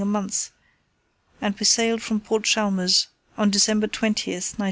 a 0.01 0.03
month, 0.03 0.49
and 1.41 1.59
we 1.59 1.63
sailed 1.63 2.01
from 2.01 2.19
Port 2.19 2.43
Chalmers 2.43 3.05
on 3.37 3.51
December 3.51 3.85
20, 3.85 4.31
1916. 4.31 4.59